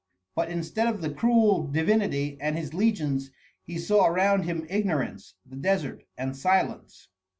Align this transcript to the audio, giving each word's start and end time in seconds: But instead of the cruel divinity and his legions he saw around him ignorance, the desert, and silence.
But 0.33 0.49
instead 0.49 0.87
of 0.87 1.01
the 1.01 1.11
cruel 1.13 1.67
divinity 1.67 2.35
and 2.41 2.57
his 2.57 2.73
legions 2.73 3.29
he 3.61 3.77
saw 3.77 4.07
around 4.07 4.45
him 4.45 4.65
ignorance, 4.67 5.35
the 5.45 5.55
desert, 5.55 6.03
and 6.17 6.35
silence. 6.35 7.07